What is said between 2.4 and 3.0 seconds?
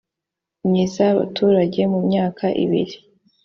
ibiri